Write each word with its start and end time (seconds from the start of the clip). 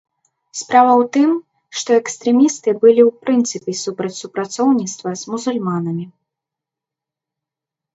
Справа 0.61 0.93
ў 0.93 1.03
тым, 1.17 1.29
што 1.81 1.89
экстрэмісты 2.01 2.69
былі 2.87 3.01
ў 3.09 3.11
прынцыпе 3.29 3.71
супраць 3.83 4.13
супрацоўніцтва 4.23 5.09
з 5.25 5.35
мусульманамі. 5.37 6.05